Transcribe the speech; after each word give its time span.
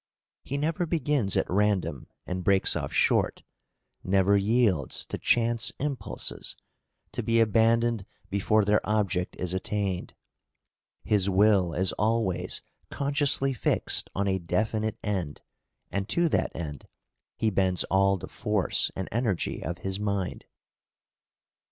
He 0.43 0.57
never 0.57 0.87
begins 0.87 1.37
at 1.37 1.47
random 1.47 2.07
and 2.25 2.43
breaks 2.43 2.75
off 2.75 2.91
short, 2.91 3.43
never 4.03 4.35
yields 4.35 5.05
to 5.05 5.19
chance 5.19 5.71
impulses, 5.79 6.55
to 7.11 7.21
be 7.21 7.39
abandoned 7.39 8.07
before 8.31 8.65
their 8.65 8.81
object 8.83 9.35
is 9.37 9.53
attained; 9.53 10.15
his 11.03 11.29
will 11.29 11.73
is 11.75 11.91
always 11.99 12.63
consciously 12.89 13.53
fixed 13.53 14.09
on 14.15 14.27
a 14.27 14.39
definite 14.39 14.97
end, 15.03 15.41
and 15.91 16.09
to 16.09 16.27
that 16.29 16.51
end 16.55 16.87
he 17.37 17.51
bends 17.51 17.83
all 17.83 18.17
the 18.17 18.27
force 18.27 18.89
and 18.95 19.07
energy 19.11 19.61
of 19.63 19.77
his 19.85 19.99
mind. 19.99 20.45